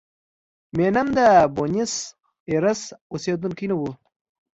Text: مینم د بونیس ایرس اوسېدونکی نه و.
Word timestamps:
مینم 0.77 1.07
د 1.17 1.19
بونیس 1.55 1.93
ایرس 2.49 2.81
اوسېدونکی 3.11 3.65
نه 3.69 3.75
و. 3.79 3.81